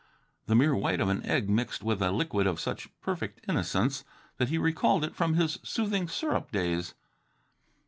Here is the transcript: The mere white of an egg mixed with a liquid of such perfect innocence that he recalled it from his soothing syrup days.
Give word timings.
The 0.47 0.55
mere 0.55 0.75
white 0.75 0.99
of 0.99 1.09
an 1.09 1.23
egg 1.27 1.47
mixed 1.47 1.83
with 1.83 2.01
a 2.01 2.09
liquid 2.09 2.47
of 2.47 2.59
such 2.59 2.89
perfect 3.01 3.45
innocence 3.47 4.03
that 4.37 4.49
he 4.49 4.57
recalled 4.57 5.03
it 5.03 5.15
from 5.15 5.35
his 5.35 5.59
soothing 5.61 6.07
syrup 6.07 6.51
days. 6.51 6.95